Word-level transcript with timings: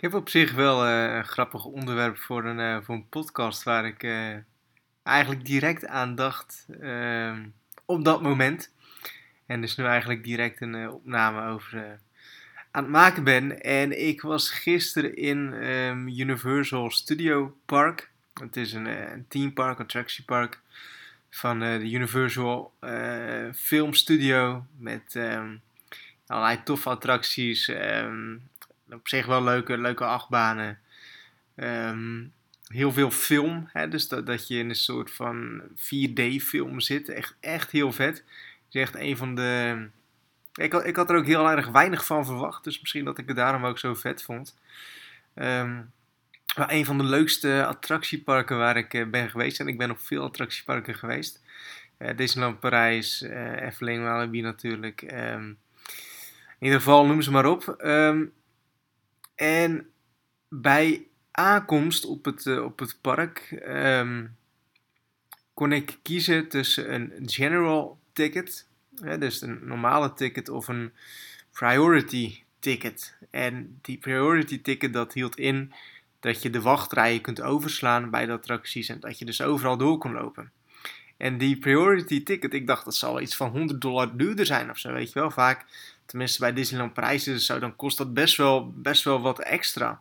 Ik 0.00 0.06
heb 0.06 0.20
op 0.20 0.28
zich 0.28 0.52
wel 0.52 0.86
eh, 0.86 1.14
een 1.16 1.24
grappig 1.24 1.64
onderwerp 1.64 2.18
voor 2.18 2.44
een, 2.44 2.60
eh, 2.60 2.82
voor 2.82 2.94
een 2.94 3.08
podcast 3.08 3.62
waar 3.62 3.86
ik 3.86 4.02
eh, 4.02 4.36
eigenlijk 5.02 5.44
direct 5.44 5.86
aan 5.86 6.14
dacht 6.14 6.66
ehm, 6.80 7.46
op 7.84 8.04
dat 8.04 8.22
moment. 8.22 8.72
En 9.46 9.60
dus 9.60 9.76
nu 9.76 9.84
eigenlijk 9.84 10.24
direct 10.24 10.60
een 10.60 10.90
opname 10.90 11.48
over 11.48 11.98
aan 12.70 12.82
het 12.82 12.92
maken 12.92 13.24
ben. 13.24 13.62
En 13.62 14.06
ik 14.06 14.20
was 14.20 14.50
gisteren 14.50 15.16
in 15.16 15.52
ehm, 15.54 16.08
Universal 16.08 16.90
Studio 16.90 17.56
Park. 17.66 18.10
Het 18.34 18.56
is 18.56 18.72
een, 18.72 19.12
een 19.12 19.24
themepark, 19.28 19.78
een 19.78 19.84
attractiepark 19.84 20.60
van 21.30 21.58
de 21.58 21.90
Universal 21.90 22.72
Film 23.54 23.94
Studio. 23.94 24.66
Met 24.76 25.16
ehm, 25.16 25.56
allerlei 26.26 26.62
toffe 26.62 26.88
attracties. 26.88 27.68
ehm, 27.68 28.36
op 28.94 29.08
zich 29.08 29.26
wel 29.26 29.42
leuke, 29.42 29.78
leuke 29.78 30.04
achtbanen. 30.04 30.78
Ehm, 31.54 32.22
heel 32.66 32.92
veel 32.92 33.10
film, 33.10 33.68
hè, 33.72 33.88
dus 33.88 34.08
dat, 34.08 34.26
dat 34.26 34.48
je 34.48 34.58
in 34.58 34.68
een 34.68 34.74
soort 34.74 35.10
van 35.10 35.62
4D-film 35.74 36.80
zit. 36.80 37.08
Echt, 37.08 37.36
echt 37.40 37.70
heel 37.70 37.92
vet. 37.92 38.16
Het 38.16 38.74
is 38.74 38.80
echt 38.80 38.94
een 38.94 39.16
van 39.16 39.34
de... 39.34 39.86
Ik 40.54 40.72
had, 40.72 40.86
ik 40.86 40.96
had 40.96 41.10
er 41.10 41.16
ook 41.16 41.26
heel 41.26 41.50
erg 41.50 41.68
weinig 41.68 42.06
van 42.06 42.24
verwacht, 42.24 42.64
dus 42.64 42.80
misschien 42.80 43.04
dat 43.04 43.18
ik 43.18 43.28
het 43.28 43.36
daarom 43.36 43.66
ook 43.66 43.78
zo 43.78 43.94
vet 43.94 44.22
vond. 44.22 44.58
Ehm, 45.34 45.80
maar 46.56 46.70
een 46.70 46.84
van 46.84 46.98
de 46.98 47.04
leukste 47.04 47.66
attractieparken 47.66 48.58
waar 48.58 48.76
ik 48.76 48.94
eh, 48.94 49.06
ben 49.06 49.30
geweest, 49.30 49.60
en 49.60 49.68
ik 49.68 49.78
ben 49.78 49.90
op 49.90 49.98
veel 50.00 50.22
attractieparken 50.22 50.94
geweest. 50.94 51.42
Eh 51.96 52.16
Disneyland 52.16 52.60
Parijs, 52.60 53.22
eh 53.22 53.62
Efteling, 53.62 54.02
Walibi 54.02 54.40
natuurlijk. 54.40 55.02
ehm, 55.02 55.44
in 56.58 56.66
ieder 56.66 56.78
geval, 56.78 57.06
noem 57.06 57.22
ze 57.22 57.30
maar 57.30 57.46
op. 57.46 57.74
en 59.40 59.90
bij 60.48 61.06
aankomst 61.30 62.04
op 62.06 62.24
het, 62.24 62.46
eh, 62.46 62.64
op 62.64 62.78
het 62.78 62.98
park 63.00 63.38
ehm, 63.64 64.26
kon 65.54 65.72
ik 65.72 65.98
kiezen 66.02 66.48
tussen 66.48 66.94
een 66.94 67.12
general 67.24 67.98
ticket, 68.12 68.66
hè, 69.00 69.18
dus 69.18 69.40
een 69.40 69.58
normale 69.62 70.14
ticket, 70.14 70.48
of 70.48 70.68
een 70.68 70.92
priority 71.52 72.42
ticket. 72.58 73.16
En 73.30 73.78
die 73.82 73.98
priority 73.98 74.62
ticket 74.62 74.92
dat 74.92 75.12
hield 75.12 75.36
in 75.36 75.72
dat 76.20 76.42
je 76.42 76.50
de 76.50 76.60
wachtrijen 76.60 77.20
kunt 77.20 77.40
overslaan 77.40 78.10
bij 78.10 78.26
de 78.26 78.32
attracties 78.32 78.88
en 78.88 79.00
dat 79.00 79.18
je 79.18 79.24
dus 79.24 79.42
overal 79.42 79.76
door 79.76 79.98
kon 79.98 80.12
lopen. 80.12 80.52
En 81.16 81.38
die 81.38 81.58
priority 81.58 82.22
ticket, 82.22 82.54
ik 82.54 82.66
dacht 82.66 82.84
dat 82.84 82.94
zal 82.94 83.20
iets 83.20 83.36
van 83.36 83.50
100 83.50 83.80
dollar 83.80 84.16
duurder 84.16 84.46
zijn 84.46 84.70
of 84.70 84.78
zo, 84.78 84.92
weet 84.92 85.12
je 85.12 85.18
wel. 85.18 85.30
Vaak, 85.30 85.64
tenminste 86.10 86.40
bij 86.40 86.52
Disneyland 86.52 86.98
is 86.98 87.26
het 87.26 87.42
zo, 87.42 87.58
dan 87.58 87.76
kost 87.76 87.98
dat 87.98 88.14
best 88.14 88.36
wel, 88.36 88.72
best 88.76 89.04
wel 89.04 89.20
wat 89.20 89.40
extra. 89.40 90.00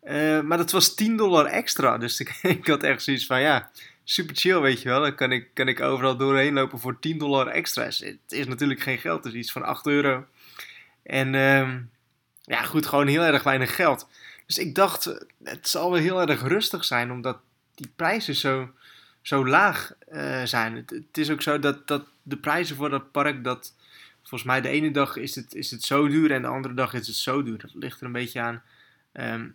Eh, 0.00 0.40
maar 0.40 0.58
dat 0.58 0.70
was 0.70 0.94
10 0.94 1.16
dollar 1.16 1.46
extra. 1.46 1.98
Dus 1.98 2.20
ik, 2.20 2.38
ik 2.42 2.66
had 2.66 2.82
echt 2.82 3.02
zoiets 3.02 3.26
van, 3.26 3.40
ja, 3.40 3.70
super 4.04 4.36
chill, 4.36 4.60
weet 4.60 4.82
je 4.82 4.88
wel. 4.88 5.00
Dan 5.00 5.14
kan 5.14 5.32
ik, 5.32 5.48
kan 5.54 5.68
ik 5.68 5.80
overal 5.80 6.16
doorheen 6.16 6.54
lopen 6.54 6.78
voor 6.78 6.98
10 6.98 7.18
dollar 7.18 7.46
extra. 7.46 7.84
Dus 7.84 7.98
Het 7.98 8.18
is 8.32 8.46
natuurlijk 8.46 8.80
geen 8.80 8.98
geld, 8.98 9.24
is 9.24 9.32
iets 9.32 9.52
van 9.52 9.62
8 9.62 9.86
euro. 9.86 10.26
En 11.02 11.34
ehm, 11.34 11.80
ja, 12.42 12.62
goed, 12.62 12.86
gewoon 12.86 13.06
heel 13.06 13.22
erg 13.22 13.42
weinig 13.42 13.74
geld. 13.74 14.08
Dus 14.46 14.58
ik 14.58 14.74
dacht, 14.74 15.04
het 15.44 15.68
zal 15.68 15.90
wel 15.90 16.00
heel 16.00 16.20
erg 16.20 16.42
rustig 16.42 16.84
zijn, 16.84 17.10
omdat 17.10 17.38
die 17.74 17.92
prijzen 17.96 18.34
zo, 18.34 18.70
zo 19.22 19.46
laag 19.46 19.92
eh, 20.08 20.42
zijn. 20.44 20.76
Het, 20.76 20.90
het 20.90 21.18
is 21.18 21.30
ook 21.30 21.42
zo 21.42 21.58
dat, 21.58 21.88
dat 21.88 22.04
de 22.22 22.36
prijzen 22.36 22.76
voor 22.76 22.90
dat 22.90 23.10
park, 23.10 23.44
dat 23.44 23.72
volgens 24.28 24.50
mij 24.50 24.60
de 24.60 24.68
ene 24.68 24.90
dag 24.90 25.16
is 25.16 25.34
het, 25.34 25.54
is 25.54 25.70
het 25.70 25.82
zo 25.82 26.08
duur 26.08 26.32
en 26.32 26.42
de 26.42 26.48
andere 26.48 26.74
dag 26.74 26.94
is 26.94 27.06
het 27.06 27.16
zo 27.16 27.42
duur. 27.42 27.58
Dat 27.58 27.74
ligt 27.74 28.00
er 28.00 28.06
een 28.06 28.12
beetje 28.12 28.40
aan 28.40 28.62
ehm, 29.12 29.48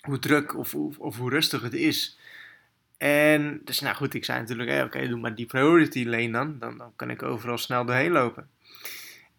hoe 0.00 0.18
druk 0.18 0.56
of, 0.56 0.74
of, 0.74 0.98
of 0.98 1.16
hoe 1.16 1.30
rustig 1.30 1.62
het 1.62 1.74
is. 1.74 2.18
En 2.96 3.60
dus 3.64 3.80
nou 3.80 3.96
goed, 3.96 4.14
ik 4.14 4.24
zei 4.24 4.40
natuurlijk, 4.40 4.68
hey, 4.70 4.82
oké, 4.82 5.08
doe 5.08 5.18
maar 5.18 5.34
die 5.34 5.46
priority 5.46 6.04
lane 6.04 6.30
dan. 6.30 6.58
dan. 6.58 6.78
Dan 6.78 6.92
kan 6.96 7.10
ik 7.10 7.22
overal 7.22 7.58
snel 7.58 7.84
doorheen 7.84 8.12
lopen. 8.12 8.48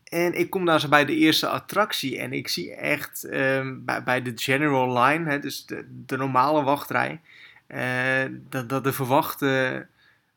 En 0.04 0.34
ik 0.34 0.50
kom 0.50 0.66
daar 0.66 0.80
zo 0.80 0.88
bij 0.88 1.06
de 1.06 1.16
eerste 1.16 1.48
attractie 1.48 2.20
en 2.20 2.34
ik 2.34 2.48
zie 2.48 2.74
echt 2.74 3.24
ehm, 3.24 3.76
bij, 4.04 4.22
de 4.22 4.32
general 4.36 5.00
line, 5.00 5.30
hè, 5.30 5.40
dus 5.40 5.66
de, 5.66 5.86
de 6.06 6.18
normale 6.18 6.64
wachtrij, 6.64 7.22
eh, 7.68 8.26
dat, 8.32 8.70
dat 8.70 8.84
de 8.84 8.94
verwachte 8.94 9.88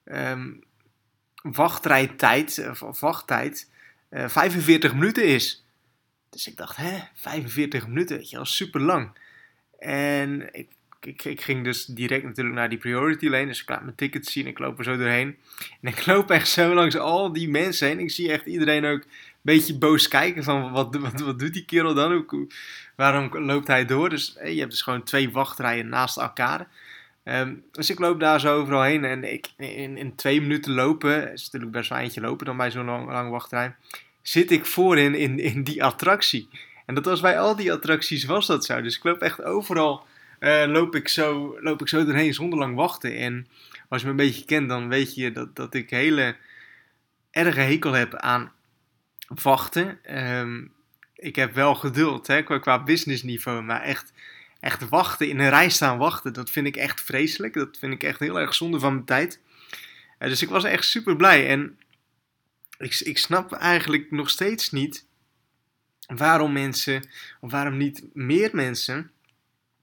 ehm, 0.05 0.51
wachtrijtijd, 1.43 2.67
of, 2.71 2.83
of 2.83 3.01
wachttijd, 3.01 3.71
eh, 4.13 4.29
45 4.29 4.95
minuten 4.95 5.25
is. 5.25 5.65
Dus 6.31 6.47
ik 6.47 6.57
dacht, 6.57 6.77
hè, 6.77 6.99
45 7.15 7.87
minuten, 7.87 8.17
weet 8.17 8.31
je 8.31 8.37
wel, 8.37 8.45
super 8.45 8.81
lang. 8.81 9.19
En 9.79 10.49
ik, 10.53 10.69
ik, 11.25 11.41
ging 11.41 11.65
dus 11.65 11.85
direct 11.85 12.25
natuurlijk 12.25 12.57
naar 12.57 12.69
die 12.69 12.79
priority 12.79 13.29
lane. 13.29 13.47
Dus 13.47 13.63
ik 13.63 13.69
laat 13.69 13.83
mijn 13.83 13.95
ticket 13.95 14.27
zien. 14.27 14.47
Ik 14.47 14.59
loop 14.59 14.79
er 14.79 14.85
zo 14.85 14.97
doorheen. 14.97 15.37
En 15.81 15.93
ik 15.93 16.07
loop 16.07 16.31
echt 16.31 16.49
zo 16.49 16.75
langs 16.75 16.97
al 16.97 17.33
die 17.33 17.49
mensen 17.49 17.89
heen. 17.89 17.99
Ik 17.99 18.11
zie 18.11 18.33
echt 18.33 18.47
iedereen 18.47 18.85
ook 18.85 19.01
een 19.01 19.09
beetje 19.43 19.79
boos 19.79 20.09
kijken. 20.09 20.45
Van 20.45 20.73
wat, 20.73 20.97
wat, 20.97 21.21
wat 21.21 21.39
doet 21.39 21.53
die 21.53 21.65
kerel 21.65 21.95
dan? 21.95 22.49
Waarom 22.97 23.39
loopt 23.39 23.67
hij 23.67 23.87
door? 23.87 24.09
Dus 24.09 24.37
eh, 24.37 24.53
je 24.53 24.59
hebt 24.59 24.71
dus 24.71 24.83
gewoon 24.83 25.03
twee 25.03 25.31
wachtrijen 25.31 25.89
naast 25.89 26.17
elkaar. 26.17 26.69
Ehm, 27.25 27.55
dus 27.71 27.91
ik 27.91 27.99
loop 27.99 28.21
daar 28.21 28.41
zo 28.41 28.59
overal 28.59 28.83
heen. 28.83 29.05
En 29.05 29.43
in, 29.97 30.15
twee 30.15 30.41
minuten 30.41 30.73
lopen. 30.73 31.33
is 31.33 31.45
natuurlijk 31.45 31.73
best 31.73 31.89
wel 31.89 31.99
eentje 31.99 32.21
lopen 32.21 32.47
dan 32.47 32.57
bij 32.57 32.71
zo'n 32.71 32.85
lang, 32.85 33.31
wachtrij. 33.31 33.75
Zit 34.23 34.51
ik 34.51 34.67
voorin 34.67 35.15
in, 35.15 35.39
in 35.39 35.63
die 35.63 35.85
attractie. 35.85 36.49
En 36.87 36.95
dat 36.95 37.05
was 37.05 37.21
bij 37.21 37.39
al 37.39 37.57
die 37.57 37.73
attracties 37.73 38.25
was 38.25 38.47
dat 38.47 38.65
zo. 38.65 38.83
Dus 38.83 38.97
ik 38.97 39.05
loop 39.05 39.21
echt 39.21 39.43
overal 39.43 40.07
eh, 40.43 40.65
loop, 40.67 40.95
ik 40.95 41.09
zo, 41.09 41.57
loop 41.61 41.81
ik 41.81 41.89
zo 41.89 42.05
doorheen 42.05 42.35
zonder 42.35 42.59
lang 42.59 42.75
wachten. 42.77 43.17
En 43.17 43.47
als 43.89 44.01
je 44.01 44.07
me 44.07 44.13
een 44.13 44.27
beetje 44.27 44.45
kent, 44.45 44.69
dan 44.69 44.89
weet 44.89 45.15
je 45.15 45.33
dat, 45.33 45.57
dat 45.57 45.75
ik 45.75 45.91
hele 45.91 46.37
erge 47.31 47.61
hekel 47.61 47.93
heb 47.93 48.15
aan 48.15 48.53
wachten. 49.27 49.99
Ehm, 50.05 50.65
ik 51.15 51.37
heb 51.37 51.55
wel 51.55 51.75
geduld 51.75 52.27
hè, 52.27 52.43
qua, 52.43 52.59
qua 52.59 52.83
businessniveau, 52.83 53.63
maar 53.63 53.83
echt, 53.83 54.13
echt 54.63 54.89
wachten, 54.89 55.29
in 55.29 55.39
een 55.39 55.49
rij 55.49 55.69
staan 55.69 55.99
wachten, 55.99 56.33
dat 56.33 56.51
vind 56.51 56.67
ik 56.67 56.77
echt 56.77 57.01
vreselijk. 57.01 57.55
Dat 57.55 57.79
vind 57.79 57.93
ik 57.93 58.03
echt 58.03 58.19
heel 58.19 58.41
erg 58.41 58.55
zonde 58.55 58.79
van 58.79 58.93
mijn 58.93 59.05
tijd. 59.05 59.41
Eh, 60.19 60.29
dus 60.29 60.43
ik 60.43 60.49
was 60.49 60.65
echt 60.65 60.85
super 60.85 61.17
blij. 61.17 61.49
En 61.49 61.79
ik, 62.79 63.01
ik 63.01 63.19
snap 63.19 63.53
eigenlijk 63.53 64.11
nog 64.11 64.31
steeds 64.31 64.71
niet 64.71 65.07
waarom 66.07 66.53
mensen, 66.53 67.09
of 67.41 67.51
waarom 67.51 67.77
niet 67.77 68.05
meer 68.13 68.51
mensen 68.53 69.11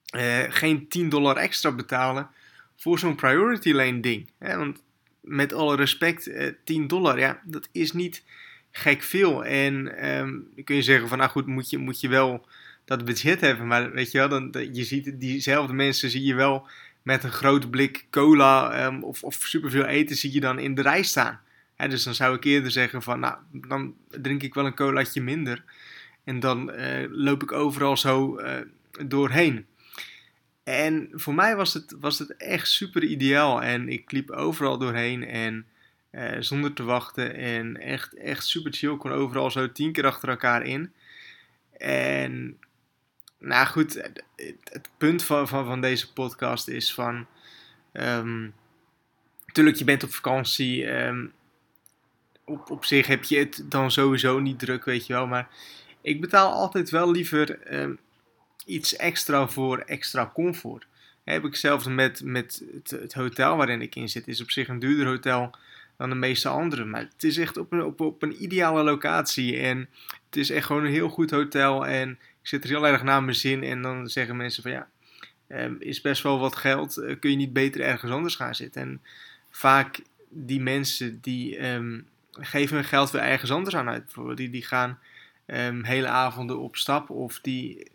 eh, 0.06 0.44
geen 0.50 0.88
10 0.88 1.10
dollar 1.10 1.38
extra 1.38 1.72
betalen 1.72 2.30
voor 2.76 3.00
zo'n 3.00 3.16
priority 3.16 3.72
lane 3.72 4.00
ding. 4.00 4.30
Hè? 4.38 4.58
Want 4.58 4.84
met 5.22 5.54
alle 5.54 5.76
respect, 5.76 6.28
eh, 6.28 6.54
10 6.64 6.88
dollar, 6.88 7.20
ja, 7.20 7.42
dat 7.44 7.70
is 7.72 7.92
niet 7.92 8.24
gek 8.72 9.04
veel. 9.04 9.46
En 9.46 9.98
ehm, 9.98 10.64
kun 10.64 10.76
je 10.76 10.82
zeggen 10.82 11.08
van, 11.08 11.18
nou 11.18 11.30
goed, 11.30 11.46
moet 11.46 11.70
je, 11.70 11.78
moet 11.78 12.00
je 12.00 12.08
wel 12.08 12.48
dat 12.86 13.06
budget 13.06 13.42
hebben. 13.42 13.68
Maar 13.68 13.92
weet 13.92 14.12
je 14.12 14.18
wel, 14.18 14.30
dan, 14.30 14.70
je 14.74 14.84
ziet 14.84 15.20
diezelfde 15.20 15.74
mensen 15.74 16.10
zie 16.10 16.24
je 16.24 16.36
wel 16.36 16.68
met 17.02 17.24
een 17.24 17.32
grote 17.32 17.70
blik 17.70 18.06
cola 18.10 18.72
ehm, 18.72 19.02
of, 19.02 19.24
of 19.24 19.36
superveel 19.36 19.86
eten 19.86 20.16
zie 20.16 20.34
je 20.34 20.40
dan 20.40 20.60
in 20.60 20.76
de 20.76 20.82
rij 20.82 21.04
staan. 21.04 21.40
Dus 21.88 22.04
dan 22.04 22.16
zou 22.16 22.36
ik 22.36 22.44
eerder 22.44 22.72
zeggen 22.72 23.02
van, 23.02 23.20
nou, 23.20 23.36
dan 23.52 23.96
drink 24.08 24.44
ik 24.44 24.54
wel 24.54 24.66
een 24.66 24.76
colaatje 24.76 25.22
minder. 25.22 25.64
En 26.24 26.40
dan 26.40 26.72
eh, 26.72 27.06
loop 27.10 27.44
ik 27.44 27.52
overal 27.52 27.98
zo 27.98 28.38
eh, 28.38 28.62
doorheen. 29.06 29.66
En 30.64 31.10
voor 31.12 31.34
mij 31.34 31.56
was 31.56 31.74
het, 31.74 31.96
was 32.00 32.20
het 32.20 32.38
echt 32.38 32.68
super 32.68 33.04
ideaal. 33.04 33.64
En 33.64 33.90
ik 33.90 34.12
liep 34.12 34.32
overal 34.32 34.78
doorheen 34.78 35.26
en 35.26 35.66
eh, 36.10 36.36
zonder 36.40 36.74
te 36.74 36.84
wachten. 36.84 37.36
En 37.36 37.78
echt, 37.78 38.14
echt 38.14 38.46
super 38.46 38.74
chill. 38.74 38.98
Kon 38.98 39.12
overal 39.12 39.52
zo 39.52 39.72
tien 39.72 39.92
keer 39.92 40.06
achter 40.06 40.30
elkaar 40.30 40.64
in. 40.64 40.94
En 41.78 42.58
nou 43.40 43.68
goed, 43.68 43.94
het, 43.94 44.24
het 44.64 44.90
punt 44.98 45.24
van, 45.24 45.48
van, 45.48 45.66
van 45.66 45.82
deze 45.82 46.14
podcast 46.14 46.68
is 46.68 46.94
van... 46.94 47.28
natuurlijk, 49.46 49.78
je 49.78 49.84
bent 49.84 50.04
op 50.04 50.14
vakantie. 50.14 50.86
ehm, 50.86 51.26
op, 52.46 52.70
op 52.70 52.86
zich 52.86 53.08
heb 53.08 53.24
je 53.24 53.38
het 53.38 53.64
dan 53.66 53.92
sowieso 53.92 54.40
niet 54.40 54.60
druk, 54.60 54.86
weet 54.86 55.08
je 55.08 55.14
wel. 55.14 55.28
Maar 55.28 55.50
ik 56.02 56.22
betaal 56.22 56.52
altijd 56.52 56.90
wel 56.90 57.12
liever 57.12 57.62
ehm, 57.62 57.94
iets 58.66 58.96
extra 58.96 59.48
voor 59.48 59.78
extra 59.78 60.32
comfort. 60.34 60.88
Heb 61.24 61.46
ik 61.46 61.56
zelfs 61.56 61.86
met, 61.86 62.24
met 62.24 62.64
het, 62.74 62.90
het 62.90 63.14
hotel 63.14 63.56
waarin 63.58 63.82
ik 63.82 63.96
in 63.96 64.10
zit, 64.10 64.28
is 64.28 64.42
op 64.42 64.52
zich 64.52 64.68
een 64.68 64.80
duurder 64.80 65.06
hotel 65.06 65.56
dan 66.00 66.10
de 66.10 66.16
meeste 66.16 66.50
andere. 66.50 66.86
Maar 66.86 67.02
het 67.02 67.24
is 67.24 67.38
echt 67.38 67.58
op 67.58 67.72
een, 67.72 67.84
op, 67.84 68.02
op 68.02 68.22
een 68.22 68.44
ideale 68.44 68.84
locatie. 68.84 69.58
En 69.58 69.90
het 70.26 70.36
is 70.36 70.50
echt 70.50 70.66
gewoon 70.66 70.86
een 70.86 70.92
heel 70.92 71.10
goed 71.10 71.32
hotel. 71.32 71.88
En 71.88 72.10
ik 72.12 72.48
zit 72.48 72.64
er 72.64 72.70
heel 72.70 72.88
erg 72.88 73.04
naar 73.04 73.24
mijn 73.24 73.36
zin. 73.36 73.64
En 73.64 73.82
dan 73.82 74.10
zeggen 74.10 74.38
mensen 74.38 74.64
van 74.64 74.72
ja, 74.72 74.88
ehm, 75.48 75.74
is 75.80 76.02
best 76.02 76.24
wel 76.24 76.40
wat 76.40 76.56
geld. 76.56 76.98
eh, 76.98 77.20
kun 77.20 77.30
je 77.32 77.36
niet 77.36 77.54
beter 77.54 77.82
ergens 77.82 78.12
anders 78.12 78.36
gaan 78.36 78.56
zitten? 78.56 78.82
En 78.82 79.02
vaak 79.50 80.00
die 80.30 80.62
mensen 80.62 81.22
die 81.22 81.58
ehm, 81.58 82.00
geven 82.32 82.76
hun 82.76 82.86
geld 82.86 83.12
weer 83.12 83.22
ergens 83.22 83.52
anders 83.52 83.76
aan 83.76 83.90
uit. 83.90 84.04
Bijvoorbeeld 84.06 84.38
die, 84.38 84.50
die 84.50 84.66
gaan 84.66 85.00
ehm, 85.46 85.84
hele 85.84 86.08
avonden 86.08 86.60
op 86.60 86.76
stap. 86.76 87.10
Of 87.10 87.40
die 87.40 87.88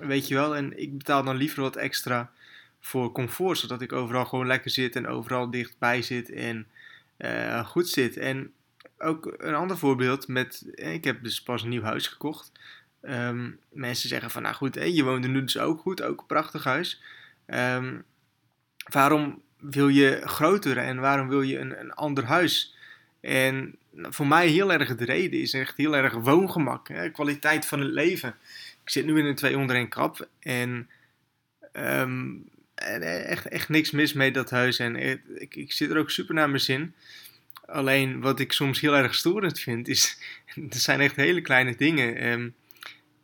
weet 0.00 0.28
je 0.28 0.34
wel, 0.34 0.56
en 0.56 0.78
ik 0.80 0.98
betaal 0.98 1.24
dan 1.24 1.36
liever 1.36 1.62
wat 1.62 1.76
extra 1.76 2.30
voor 2.80 3.12
comfort, 3.12 3.58
zodat 3.58 3.82
ik 3.82 3.92
overal 3.92 4.24
gewoon 4.24 4.46
lekker 4.46 4.70
zit 4.70 4.96
en 4.96 5.06
overal 5.06 5.50
dichtbij 5.50 6.02
zit 6.02 6.30
en 6.30 6.66
uh, 7.22 7.66
goed 7.66 7.88
zit. 7.88 8.16
En 8.16 8.52
ook 8.98 9.34
een 9.36 9.54
ander 9.54 9.78
voorbeeld 9.78 10.28
met, 10.28 10.62
ik 10.74 11.04
heb 11.04 11.22
dus 11.22 11.42
pas 11.42 11.62
een 11.62 11.68
nieuw 11.68 11.82
huis 11.82 12.06
gekocht. 12.06 12.52
Ehm, 13.00 13.50
mensen 13.68 14.08
zeggen 14.08 14.30
van, 14.30 14.42
nou 14.42 14.54
goed, 14.54 14.74
je 14.74 15.04
woont 15.04 15.26
nu 15.26 15.40
dus 15.40 15.58
ook 15.58 15.80
goed, 15.80 16.02
ook 16.02 16.20
een 16.20 16.26
prachtig 16.26 16.64
huis. 16.64 17.02
Ehm, 17.46 17.98
waarom 18.90 19.42
wil 19.58 19.88
je 19.88 20.20
groter 20.24 20.78
en 20.78 21.00
waarom 21.00 21.28
wil 21.28 21.42
je 21.42 21.58
een, 21.58 21.80
een 21.80 21.92
ander 21.92 22.24
huis? 22.24 22.76
En 23.20 23.76
voor 23.94 24.26
mij 24.26 24.48
heel 24.48 24.72
erg 24.72 24.96
de 24.96 25.04
reden 25.04 25.40
is 25.40 25.54
echt 25.54 25.76
heel 25.76 25.96
erg 25.96 26.14
woongemak, 26.14 26.88
hè? 26.88 27.10
kwaliteit 27.10 27.66
van 27.66 27.80
het 27.80 27.90
leven. 27.90 28.34
Ik 28.84 28.90
zit 28.90 29.04
nu 29.04 29.18
in 29.18 29.24
een 29.24 29.34
twee 29.34 29.58
onder 29.58 29.76
één 29.76 29.88
kap 29.88 30.28
en 30.40 30.88
um, 31.72 32.44
echt, 32.82 33.48
echt 33.48 33.68
niks 33.68 33.90
mis 33.90 34.12
mee 34.12 34.32
dat 34.32 34.50
huis. 34.50 34.78
En 34.78 34.96
ik, 34.96 35.56
ik 35.56 35.72
zit 35.72 35.90
er 35.90 35.98
ook 35.98 36.10
super 36.10 36.34
naar 36.34 36.48
mijn 36.48 36.60
zin. 36.60 36.94
Alleen 37.66 38.20
wat 38.20 38.40
ik 38.40 38.52
soms 38.52 38.80
heel 38.80 38.96
erg 38.96 39.14
storend 39.14 39.60
vind, 39.60 39.88
is. 39.88 40.18
Er 40.70 40.78
zijn 40.78 41.00
echt 41.00 41.16
hele 41.16 41.40
kleine 41.40 41.76
dingen. 41.76 42.26
Um, 42.26 42.54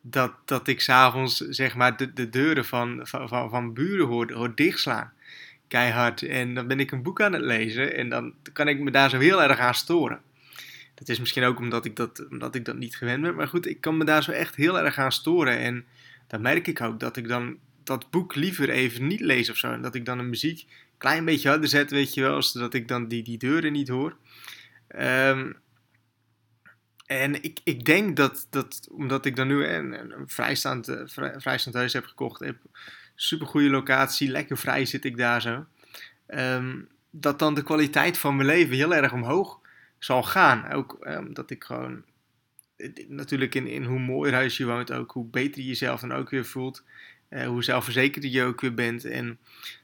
dat, 0.01 0.33
dat 0.45 0.69
ik 0.69 0.81
s'avonds 0.81 1.37
zeg 1.37 1.75
maar 1.75 1.97
de, 1.97 2.13
de 2.13 2.29
deuren 2.29 2.65
van, 2.65 3.01
van, 3.03 3.29
van, 3.29 3.51
van 3.51 3.73
buren 3.73 4.07
hoor, 4.07 4.33
hoor 4.33 4.55
dichtslaan. 4.55 5.13
Keihard. 5.69 6.23
En 6.23 6.55
dan 6.55 6.67
ben 6.67 6.81
ik 6.81 6.91
een 6.91 7.03
boek 7.03 7.21
aan 7.21 7.33
het 7.33 7.43
lezen 7.43 7.95
en 7.95 8.09
dan 8.09 8.35
kan 8.53 8.69
ik 8.69 8.79
me 8.79 8.91
daar 8.91 9.11
zo 9.11 9.19
heel 9.19 9.43
erg 9.43 9.59
aan 9.59 9.75
storen. 9.75 10.21
Dat 10.95 11.09
is 11.09 11.19
misschien 11.19 11.45
ook 11.45 11.59
omdat 11.59 11.85
ik 11.85 11.97
dat, 11.97 12.27
omdat 12.31 12.55
ik 12.55 12.65
dat 12.65 12.77
niet 12.77 12.97
gewend 12.97 13.23
ben. 13.23 13.35
Maar 13.35 13.49
goed, 13.49 13.67
ik 13.67 13.81
kan 13.81 13.97
me 13.97 14.05
daar 14.05 14.23
zo 14.23 14.31
echt 14.31 14.57
heel 14.57 14.81
erg 14.81 14.99
aan 14.99 15.13
storen. 15.13 15.59
En 15.59 15.85
dan 16.27 16.41
merk 16.41 16.67
ik 16.67 16.81
ook 16.81 17.01
dat 17.01 17.17
ik 17.17 17.29
dan 17.29 17.57
dat 17.89 18.11
boek 18.11 18.35
liever 18.35 18.71
even 18.71 19.07
niet 19.07 19.21
lees 19.21 19.51
of 19.51 19.57
zo. 19.57 19.73
En 19.73 19.83
dat 19.83 19.95
ik 19.95 20.05
dan 20.05 20.19
een 20.19 20.29
muziek 20.29 20.61
een 20.61 20.99
klein 20.99 21.25
beetje 21.25 21.49
harder 21.49 21.69
zet, 21.69 21.91
weet 21.91 22.15
je 22.15 22.21
wel. 22.21 22.43
Zodat 22.43 22.75
ik 22.75 22.89
dan 22.89 23.09
die, 23.09 23.23
die 23.23 23.39
deuren 23.39 23.73
niet 23.73 23.89
hoor. 23.89 24.17
Um, 24.99 25.57
en 27.07 27.43
ik, 27.43 27.61
ik 27.65 27.85
denk 27.85 28.17
dat, 28.17 28.47
dat, 28.51 28.89
omdat 28.91 29.25
ik 29.25 29.37
dan 29.37 29.47
nu 29.47 29.65
een, 29.65 29.93
een 29.93 30.29
vrijstaand, 30.29 30.89
uh, 30.89 31.01
vrijstaand 31.37 31.77
huis 31.77 31.93
heb 31.93 32.05
gekocht, 32.05 32.41
heb 32.41 32.57
super 33.15 33.47
goede 33.47 33.71
locatie, 33.71 34.31
lekker 34.31 34.59
vrij 34.59 34.85
zit 34.85 35.05
ik 35.05 35.17
daar 35.17 35.41
zo. 35.41 35.67
Um, 36.27 36.89
dat 37.11 37.39
dan 37.39 37.55
de 37.55 37.63
kwaliteit 37.63 38.19
van 38.19 38.37
mijn 38.37 38.49
leven 38.49 38.77
heel 38.77 38.95
erg 38.95 39.13
omhoog 39.13 39.61
zal 39.99 40.23
gaan. 40.23 40.73
Ook 40.73 40.99
omdat 41.19 41.51
ehm, 41.51 41.57
ik 41.57 41.65
gewoon, 41.65 42.03
natuurlijk 43.09 43.55
in, 43.55 43.67
in 43.67 43.85
hoe 43.85 43.99
mooier 43.99 44.35
huis 44.35 44.57
je 44.57 44.67
woont, 44.67 44.93
ook 44.93 45.11
hoe 45.11 45.27
beter 45.27 45.61
je 45.61 45.69
jezelf 45.69 46.01
dan 46.01 46.13
ook 46.13 46.31
weer 46.31 46.45
voelt. 46.45 46.85
Uh, 47.31 47.47
hoe 47.47 47.65
zelfverzekerd 47.65 48.33
je 48.33 48.43
ook 48.43 48.61
weer 48.61 48.75
bent. 48.75 49.05
En 49.05 49.39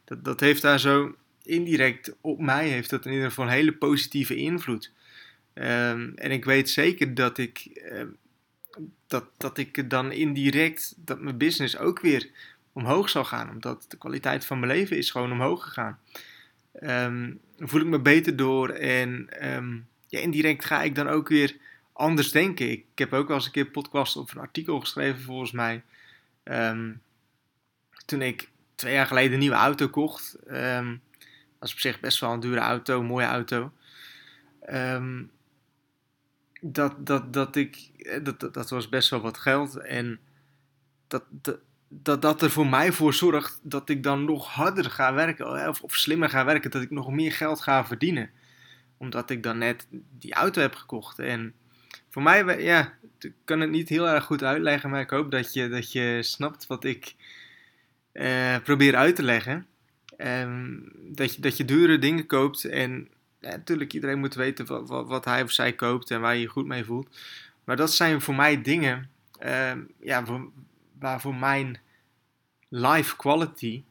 dat, 0.05 0.25
dat 0.25 0.41
heeft 0.41 0.63
daar 0.63 0.81
zo 0.81 1.15
indirect 1.43 2.17
op 2.21 2.41
mij, 2.41 2.69
heeft 2.69 2.91
dat 2.91 3.07
in 3.07 3.13
ieder 3.13 3.29
geval 3.29 3.45
een 3.45 3.51
hele 3.51 3.73
positieve 3.73 4.37
invloed. 4.37 4.93
Um, 5.55 6.13
en 6.15 6.31
ik 6.31 6.45
weet 6.45 6.71
zeker 6.71 7.15
dat 7.15 7.39
ik, 7.39 7.83
uh, 7.93 8.03
dat, 9.07 9.25
dat 9.37 9.59
ik 9.59 9.91
dan 9.91 10.13
indirect, 10.13 10.95
dat 10.97 11.21
mijn 11.21 11.37
business 11.37 11.79
ook 11.79 12.01
weer 12.01 12.31
omhoog 12.73 13.09
zal 13.09 13.25
gaan. 13.25 13.51
Omdat 13.51 13.85
de 13.89 13.97
kwaliteit 13.97 14.47
van 14.47 14.61
mijn 14.61 14.73
leven 14.73 14.97
is 14.97 15.11
gewoon 15.11 15.33
omhoog 15.33 15.65
gegaan. 15.65 15.99
Um, 16.83 17.41
voel 17.59 17.81
ik 17.81 17.87
me 17.87 18.01
beter 18.01 18.37
door 18.37 18.69
en 18.69 19.29
ja, 20.09 20.19
indirect 20.19 20.65
ga 20.65 20.83
ik 20.83 20.95
dan 20.95 21.09
ook 21.09 21.29
weer 21.29 21.57
anders 21.93 22.33
denken. 22.33 22.71
Ik, 22.71 22.85
heb 22.95 23.13
ook 23.13 23.27
wel 23.27 23.37
eens 23.37 23.47
een 23.47 23.53
keer 23.53 23.65
een 23.65 23.71
podcast 23.71 24.17
of 24.17 24.35
een 24.35 24.41
artikel 24.41 24.81
geschreven 24.81 25.23
volgens 25.23 25.53
mij. 25.53 25.83
Toen 28.05 28.23
ik 28.23 28.49
twee 28.75 28.93
jaar 28.93 29.07
geleden 29.07 29.33
een 29.33 29.39
nieuwe 29.39 29.57
auto 29.57 29.89
kocht. 29.89 30.37
dat 30.47 30.99
was 31.59 31.73
op 31.73 31.79
zich 31.79 32.01
best 32.01 32.21
wel 32.21 32.33
een 32.33 32.41
dure 32.41 32.61
auto, 32.61 33.01
een 33.01 33.07
mooie 33.07 33.27
auto. 33.27 33.73
Um, 34.71 35.31
dat, 36.61 37.07
dat, 37.07 37.33
dat 37.33 37.57
ik, 37.57 37.91
eh, 37.99 38.25
dat, 38.25 38.55
dat 38.55 38.71
was 38.71 38.89
best 38.89 39.11
wel 39.11 39.21
wat 39.21 39.39
geld. 39.39 39.77
En 39.77 40.19
dat, 41.07 41.25
dat, 41.31 41.59
dat, 41.89 42.23
dat 42.23 42.43
er 42.43 42.51
voor 42.51 42.67
mij 42.67 42.93
voor 42.93 43.15
zorgt 43.15 43.61
dat 43.63 43.89
ik 43.89 44.03
dan 44.03 44.25
nog 44.25 44.49
harder 44.49 44.91
ga 44.91 45.15
werken. 45.15 45.69
Of, 45.69 45.83
of 45.83 45.95
slimmer 45.95 46.29
ga 46.29 46.45
werken. 46.45 46.71
Dat 46.71 46.83
ik 46.83 46.91
nog 46.91 47.11
meer 47.11 47.33
geld 47.33 47.61
ga 47.61 47.85
verdienen. 47.87 48.31
Omdat 48.97 49.31
ik 49.31 49.43
dan 49.43 49.59
net 49.59 49.87
die 50.19 50.35
auto 50.35 50.61
heb 50.61 50.75
gekocht. 50.75 51.19
En 51.19 51.55
voor 52.11 52.23
mij, 52.23 52.63
ja, 52.63 52.93
ik 53.19 53.33
kan 53.45 53.61
het 53.61 53.71
niet 53.71 53.89
heel 53.89 54.09
erg 54.09 54.25
goed 54.25 54.43
uitleggen. 54.43 54.91
Maar 54.91 55.01
ik 55.01 55.11
hoop 55.11 55.31
dat 55.31 55.53
je, 55.53 55.69
dat 55.69 55.93
je 55.93 56.19
snapt 56.23 56.67
wat 56.67 56.85
ik 56.85 57.15
eh, 58.15 58.57
probeer 58.63 58.97
uit 58.97 59.17
te 59.17 59.23
leggen. 59.23 59.67
Um, 60.19 60.93
dat, 60.95 61.35
je, 61.35 61.41
dat 61.41 61.57
je 61.57 61.65
dure 61.65 61.99
dingen 61.99 62.27
koopt 62.27 62.65
en 62.65 63.09
natuurlijk, 63.41 63.93
iedereen 63.93 64.19
moet 64.19 64.35
weten 64.35 64.67
wat, 64.67 65.07
wat, 65.07 65.25
hij 65.25 65.43
of 65.43 65.51
zij 65.51 65.73
koopt 65.73 66.11
en 66.11 66.21
waar 66.21 66.35
je 66.35 66.41
je 66.41 66.47
goed 66.47 66.67
mee 66.67 66.85
voelt. 66.85 67.19
Maar 67.65 67.77
dat 67.77 67.93
zijn 67.93 68.21
voor 68.21 68.35
mij 68.35 68.63
dingen 68.63 69.11
uh, 69.45 69.73
ja, 70.01 70.25
waarvoor 70.99 71.35
mijn 71.35 71.79
life 72.69 73.17
quality 73.17 73.83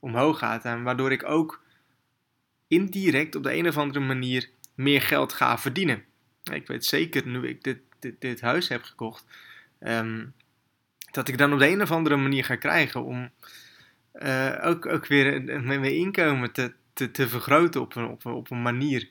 omhoog 0.00 0.38
gaat. 0.38 0.64
En 0.64 0.82
waardoor 0.82 1.12
ik 1.12 1.24
ook 1.24 1.62
indirect 2.68 3.34
op 3.34 3.42
de 3.42 3.54
een 3.54 3.68
of 3.68 3.76
andere 3.76 4.00
manier 4.00 4.50
meer 4.74 5.02
geld 5.02 5.32
ga 5.32 5.58
verdienen. 5.58 6.04
Ik 6.52 6.66
weet 6.66 6.84
zeker, 6.84 7.26
nu 7.26 7.48
ik 7.48 7.64
dit, 7.64 7.78
dit, 7.98 8.20
dit 8.20 8.40
huis 8.40 8.68
heb 8.68 8.82
gekocht, 8.82 9.24
um, 9.80 10.34
dat 11.10 11.28
ik 11.28 11.38
dan 11.38 11.52
op 11.52 11.58
de 11.58 11.68
een 11.68 11.82
of 11.82 11.90
andere 11.90 12.16
manier 12.16 12.44
ga 12.44 12.56
krijgen 12.56 13.04
om 13.04 13.30
uh, 14.22 14.58
ook, 14.62 14.86
ook 14.86 15.06
weer 15.06 15.42
mijn 15.62 15.84
inkomen 15.84 16.52
te, 16.52 16.72
te, 16.92 17.10
te 17.10 17.28
vergroten 17.28 17.80
op 17.80 17.96
een, 17.96 18.08
op, 18.08 18.24
een, 18.24 18.32
op 18.32 18.50
een 18.50 18.62
manier. 18.62 19.08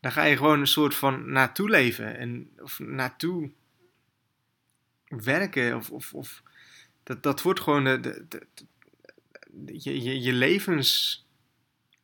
Dan 0.00 0.12
ga 0.12 0.22
je 0.22 0.36
gewoon 0.36 0.60
een 0.60 0.66
soort 0.66 0.94
van 0.94 1.32
naartoe 1.32 1.70
leven 1.70 2.18
en, 2.18 2.50
of 2.58 2.78
naartoe 2.78 3.50
werken. 5.08 5.76
Of, 5.76 5.90
of, 5.90 6.14
of 6.14 6.42
dat, 7.02 7.22
dat 7.22 7.42
wordt 7.42 7.60
gewoon 7.60 7.84
de, 7.84 8.00
de, 8.00 8.26
de, 8.28 8.46
je, 9.78 10.02
je, 10.02 10.20
je 10.20 10.32
levens 10.32 11.20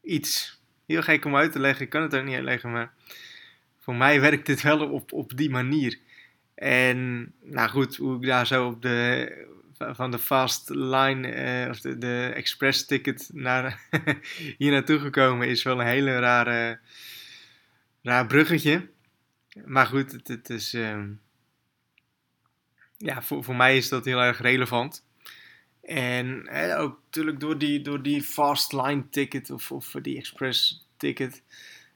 iets. 0.02 0.60
Heel 0.86 1.02
gek 1.02 1.24
om 1.24 1.36
uit 1.36 1.52
te 1.52 1.60
leggen, 1.60 1.84
ik 1.84 1.90
kan 1.90 2.02
het 2.02 2.14
ook 2.14 2.24
niet 2.24 2.34
uitleggen, 2.34 2.70
maar 2.72 2.92
voor 3.78 3.94
mij 3.94 4.20
werkt 4.30 4.46
dit 4.46 4.62
wel 4.62 4.90
op, 4.90 5.12
op 5.12 5.36
die 5.36 5.50
manier. 5.50 5.98
En 6.54 7.32
nou 7.42 7.68
goed, 7.68 7.96
hoe 7.96 8.16
ik 8.16 8.26
daar 8.26 8.46
zo 8.46 8.66
op 8.66 8.82
de, 8.82 9.48
van 9.78 10.10
de 10.10 10.18
fast 10.18 10.68
line 10.70 11.62
uh, 11.64 11.70
of 11.70 11.80
de, 11.80 11.98
de 11.98 12.32
express 12.34 12.86
ticket 12.86 13.30
naar 13.32 13.80
hier 14.58 14.70
naartoe 14.70 14.98
gekomen 14.98 15.48
is 15.48 15.62
wel 15.62 15.80
een 15.80 15.86
hele 15.86 16.18
rare 16.18 16.80
raar 18.02 18.26
bruggetje. 18.26 18.88
Maar 19.64 19.86
goed, 19.86 20.12
het, 20.12 20.28
het 20.28 20.50
is 20.50 20.74
uh, 20.74 21.04
ja, 22.96 23.22
voor, 23.22 23.44
voor 23.44 23.56
mij 23.56 23.76
is 23.76 23.88
dat 23.88 24.04
heel 24.04 24.20
erg 24.20 24.40
relevant. 24.40 25.06
En 25.82 26.46
eh, 26.46 26.80
ook 26.80 27.00
natuurlijk 27.04 27.40
door 27.40 27.58
die, 27.58 27.80
door 27.80 28.02
die 28.02 28.22
fast 28.22 28.72
line 28.72 29.08
ticket 29.08 29.50
of, 29.50 29.72
of 29.72 29.94
die 30.02 30.16
express 30.16 30.86
ticket 30.96 31.42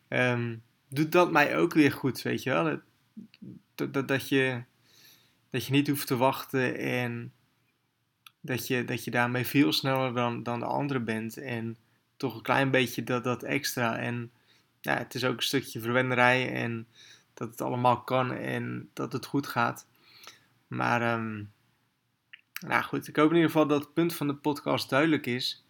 um, 0.09 0.62
doet 0.88 1.12
dat 1.12 1.33
mij 1.33 1.56
ook 1.56 1.75
weer 1.75 1.92
goed, 1.92 2.23
weet 2.23 2.42
je 2.42 2.50
wel. 2.50 2.80
Dat, 3.75 3.95
dat, 3.95 4.09
dat, 4.09 4.28
je, 4.28 4.62
dat 5.50 5.66
je 5.66 5.73
niet 5.73 5.88
hoeft 5.88 6.06
te 6.06 6.16
wachten 6.16 6.78
en 6.78 7.33
dat 8.42 8.66
je, 8.66 8.84
dat 8.84 9.04
je 9.04 9.11
daarmee 9.11 9.46
veel 9.46 9.72
sneller 9.72 10.14
dan, 10.14 10.42
dan 10.42 10.58
de 10.58 10.66
andere 10.66 11.00
bent. 11.00 11.37
En 11.37 11.76
toch 12.16 12.34
een 12.34 12.42
klein 12.42 12.70
beetje 12.70 13.04
dat, 13.04 13.25
dat 13.25 13.42
extra. 13.42 13.99
En 13.99 14.30
ja, 14.80 14.96
het 14.96 15.14
is 15.14 15.25
ook 15.25 15.37
een 15.37 15.42
stukje 15.42 15.80
verwenderij 15.80 16.52
en 16.52 16.87
dat 17.34 17.50
het 17.50 17.61
allemaal 17.61 18.00
kan 18.00 18.32
en 18.32 18.90
dat 18.92 19.12
het 19.12 19.26
goed 19.26 19.46
gaat. 19.46 19.87
Maar 20.66 21.14
um, 21.14 21.52
nou 22.66 22.82
goed, 22.82 23.08
ik 23.08 23.16
hoop 23.16 23.30
in 23.30 23.34
ieder 23.34 23.50
geval 23.50 23.66
dat 23.66 23.80
het 23.80 23.92
punt 23.92 24.14
van 24.14 24.26
de 24.26 24.34
podcast 24.34 24.90
duidelijk 24.90 25.26
is. 25.26 25.64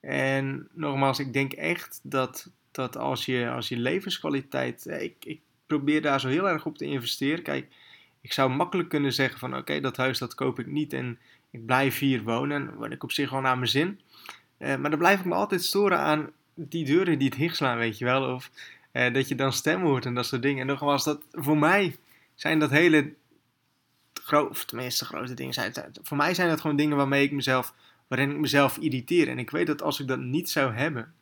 En 0.00 0.68
nogmaals, 0.72 1.18
ik 1.18 1.32
denk 1.32 1.52
echt 1.52 2.00
dat, 2.02 2.50
dat 2.70 2.96
als, 2.96 3.24
je, 3.24 3.50
als 3.50 3.68
je 3.68 3.76
levenskwaliteit. 3.76 4.86
Ik, 4.86 5.14
ik 5.24 5.40
probeer 5.66 6.02
daar 6.02 6.20
zo 6.20 6.28
heel 6.28 6.48
erg 6.48 6.66
op 6.66 6.78
te 6.78 6.84
investeren. 6.84 7.42
Kijk, 7.42 7.74
ik 8.20 8.32
zou 8.32 8.50
makkelijk 8.50 8.88
kunnen 8.88 9.12
zeggen 9.12 9.38
van 9.38 9.56
oké, 9.56 9.80
dat 9.80 9.96
huis 9.96 10.18
dat 10.18 10.34
koop 10.34 10.58
ik 10.58 10.66
niet 10.66 10.92
en 10.92 11.18
ik 11.54 11.66
blijf 11.66 11.98
hier 11.98 12.22
wonen, 12.22 12.74
word 12.74 12.92
ik 12.92 13.02
op 13.02 13.12
zich 13.12 13.30
wel 13.30 13.40
naar 13.40 13.58
mijn 13.58 13.70
zin. 13.70 14.00
Uh, 14.58 14.76
maar 14.76 14.90
dan 14.90 14.98
blijf 14.98 15.18
ik 15.18 15.24
me 15.24 15.34
altijd 15.34 15.64
storen 15.64 15.98
aan 15.98 16.30
die 16.54 16.84
deuren 16.84 17.18
die 17.18 17.32
het 17.36 17.56
slaan, 17.56 17.78
weet 17.78 17.98
je 17.98 18.04
wel. 18.04 18.34
Of 18.34 18.50
uh, 18.92 19.12
dat 19.12 19.28
je 19.28 19.34
dan 19.34 19.52
stem 19.52 19.80
hoort 19.80 20.06
en 20.06 20.14
dat 20.14 20.26
soort 20.26 20.42
dingen. 20.42 20.60
En 20.60 20.66
nogmaals, 20.66 21.04
dat, 21.04 21.22
voor 21.30 21.58
mij 21.58 21.96
zijn 22.34 22.58
dat 22.58 22.70
hele 22.70 23.14
grote, 24.12 24.50
of 24.50 24.64
tenminste 24.64 25.04
grote 25.04 25.34
dingen. 25.34 25.54
Zijn, 25.54 25.72
voor 26.02 26.16
mij 26.16 26.34
zijn 26.34 26.48
dat 26.48 26.60
gewoon 26.60 26.76
dingen 26.76 26.96
waarmee 26.96 27.24
ik 27.24 27.32
mezelf, 27.32 27.74
waarin 28.06 28.30
ik 28.30 28.38
mezelf 28.38 28.76
irriteer. 28.76 29.28
En 29.28 29.38
ik 29.38 29.50
weet 29.50 29.66
dat 29.66 29.82
als 29.82 30.00
ik 30.00 30.08
dat 30.08 30.18
niet 30.18 30.50
zou 30.50 30.74
hebben, 30.74 31.14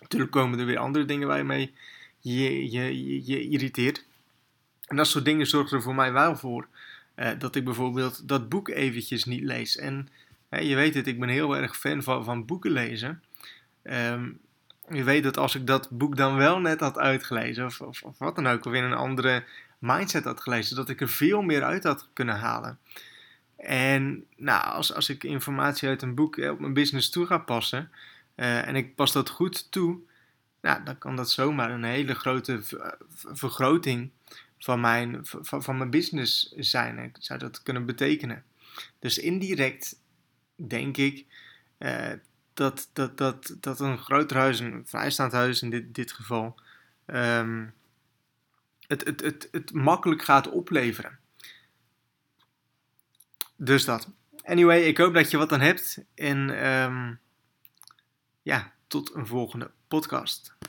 natuurlijk 0.00 0.30
komen 0.30 0.58
er 0.58 0.66
weer 0.66 0.78
andere 0.78 1.04
dingen 1.04 1.28
waarmee 1.28 1.72
je 2.18 2.70
je, 2.70 3.00
je, 3.00 3.26
je 3.26 3.48
irriteert. 3.48 4.06
En 4.86 4.96
dat 4.96 5.06
soort 5.06 5.24
dingen 5.24 5.46
zorgen 5.46 5.76
er 5.76 5.82
voor 5.82 5.94
mij 5.94 6.12
wel 6.12 6.36
voor 6.36 6.68
uh, 7.16 7.30
dat 7.38 7.54
ik 7.54 7.64
bijvoorbeeld 7.64 8.28
dat 8.28 8.48
boek 8.48 8.68
eventjes 8.68 9.24
niet 9.24 9.42
lees. 9.42 9.76
En 9.76 10.08
je 10.48 10.74
weet 10.74 10.94
het, 10.94 11.06
ik 11.06 11.20
ben 11.20 11.28
heel 11.28 11.56
erg 11.56 11.76
fan 11.76 12.02
van, 12.02 12.24
van 12.24 12.46
boeken 12.46 12.70
lezen. 12.70 13.22
Ehm, 13.82 14.30
je 14.88 15.04
weet 15.04 15.22
dat 15.22 15.36
als 15.36 15.54
ik 15.54 15.66
dat 15.66 15.90
boek 15.90 16.16
dan 16.16 16.36
wel 16.36 16.60
net 16.60 16.80
had 16.80 16.98
uitgelezen, 16.98 17.64
of, 17.64 17.80
of, 17.80 18.02
of 18.02 18.18
wat 18.18 18.34
dan 18.34 18.46
ook, 18.46 18.64
of 18.64 18.72
in 18.72 18.84
een 18.84 18.92
andere 18.92 19.44
mindset 19.78 20.24
had 20.24 20.40
gelezen, 20.40 20.76
dat 20.76 20.88
ik 20.88 21.00
er 21.00 21.08
veel 21.08 21.42
meer 21.42 21.62
uit 21.62 21.84
had 21.84 22.08
kunnen 22.12 22.36
halen. 22.36 22.78
En 23.56 24.24
nou, 24.36 24.64
als, 24.64 24.94
als 24.94 25.08
ik 25.08 25.24
informatie 25.24 25.88
uit 25.88 26.02
een 26.02 26.14
boek 26.14 26.36
op 26.36 26.58
mijn 26.58 26.72
business 26.72 27.10
toe 27.10 27.26
ga 27.26 27.38
passen, 27.38 27.90
uh, 28.36 28.68
en 28.68 28.76
ik 28.76 28.94
pas 28.94 29.12
dat 29.12 29.28
goed 29.28 29.72
toe, 29.72 29.98
nou, 30.60 30.84
dan 30.84 30.98
kan 30.98 31.16
dat 31.16 31.30
zomaar 31.30 31.70
een 31.70 31.84
hele 31.84 32.14
grote 32.14 32.60
vergroting 33.32 34.10
van 34.62 34.80
mijn, 34.80 35.18
van, 35.22 35.62
van 35.62 35.76
mijn 35.76 35.90
business 35.90 36.52
zijn. 36.56 37.12
Zou 37.18 37.38
dat 37.38 37.62
kunnen 37.62 37.86
betekenen. 37.86 38.44
Dus 38.98 39.18
indirect 39.18 40.00
denk 40.54 40.96
ik 40.96 41.26
uh, 41.78 42.12
dat, 42.54 42.88
dat, 42.92 43.18
dat, 43.18 43.56
dat 43.60 43.80
een 43.80 43.98
groter 43.98 44.36
huis, 44.36 44.60
een 44.60 44.86
vrijstaand 44.86 45.32
huis 45.32 45.62
in 45.62 45.70
dit, 45.70 45.94
dit 45.94 46.12
geval, 46.12 46.60
um, 47.06 47.74
het, 48.86 49.04
het, 49.04 49.20
het, 49.20 49.48
het 49.50 49.72
makkelijk 49.72 50.22
gaat 50.22 50.48
opleveren. 50.48 51.18
Dus 53.56 53.84
dat. 53.84 54.08
Anyway, 54.42 54.80
ik 54.80 54.98
hoop 54.98 55.14
dat 55.14 55.30
je 55.30 55.36
wat 55.36 55.52
aan 55.52 55.60
hebt. 55.60 56.04
En 56.14 56.66
um, 56.66 57.18
ja, 58.42 58.72
tot 58.86 59.14
een 59.14 59.26
volgende 59.26 59.70
podcast. 59.88 60.54